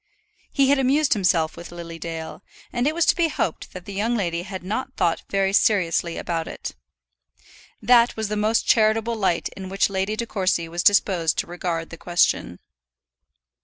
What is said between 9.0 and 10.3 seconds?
light in which Lady De